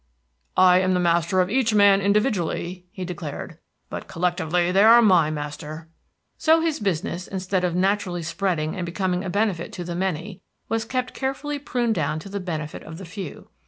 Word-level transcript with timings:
"I 0.57 0.79
am 0.79 0.95
the 0.95 0.99
master 0.99 1.41
of 1.41 1.51
each 1.51 1.75
man 1.75 2.01
individually," 2.01 2.85
he 2.91 3.05
declared, 3.05 3.59
"but 3.87 4.07
collectively 4.07 4.71
they 4.71 4.83
are 4.83 4.99
my 4.99 5.29
master." 5.29 5.89
So 6.39 6.59
his 6.61 6.79
business, 6.79 7.27
instead 7.27 7.63
of 7.63 7.75
naturally 7.75 8.23
spreading 8.23 8.75
and 8.75 8.83
becoming 8.83 9.23
a 9.23 9.29
benefit 9.29 9.71
to 9.73 9.83
the 9.83 9.93
many, 9.93 10.41
was 10.69 10.85
kept 10.85 11.13
carefully 11.13 11.59
pruned 11.59 11.93
down 11.93 12.17
to 12.17 12.29
the 12.29 12.39
benefit 12.39 12.81
of 12.81 12.97
the 12.97 13.05
few. 13.05 13.49